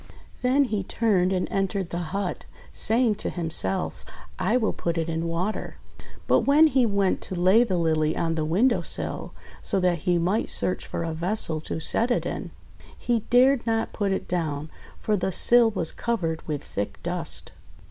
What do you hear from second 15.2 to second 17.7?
sill was covered with thick dust.